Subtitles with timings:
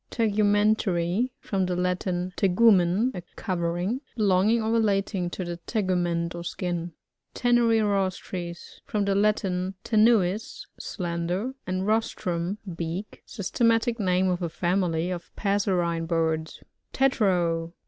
[0.09, 3.99] TiouMKNTARY.— From the Latin, teg* umen^ a covering^.
[4.15, 6.93] Belonging or relating to the tegument or skin.
[7.35, 13.21] Tbnuirohtrrs.— From the Latin, leu tits, slender, and roslrum, beak.
[13.27, 16.63] Systematic name of a family of passerine birds.
[16.93, 17.73] Tetrao.